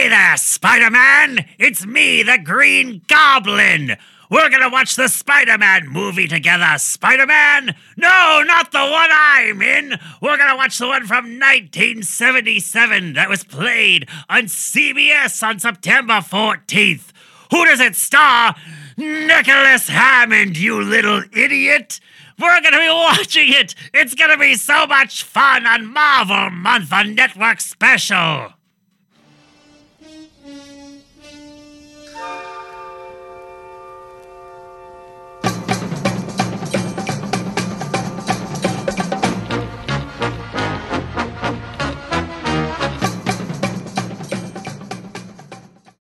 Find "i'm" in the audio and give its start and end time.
9.12-9.60